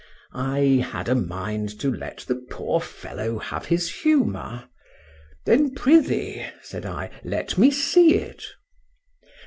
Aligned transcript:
I 0.33 0.83
had 0.89 1.07
a 1.09 1.13
mind 1.13 1.79
to 1.79 1.91
let 1.93 2.21
the 2.21 2.33
poor 2.49 2.79
fellow 2.81 3.37
have 3.37 3.67
his 3.67 3.97
humour.—Then 4.01 5.75
prithee, 5.75 6.43
said 6.63 6.87
I, 6.87 7.11
let 7.23 7.55
me 7.59 7.69
see 7.69 8.15
it. 8.15 8.43